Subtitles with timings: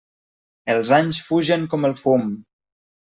[0.75, 2.25] Els anys fugen com el fum.